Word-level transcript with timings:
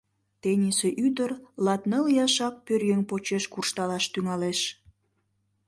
Тенийсе 0.41 0.89
ӱдыр 1.05 1.31
латныл 1.65 2.05
ияшак 2.13 2.55
пӧръеҥ 2.65 3.01
почеш 3.09 3.43
куржталаш 3.53 4.05
тӱҥалеш. 4.13 4.59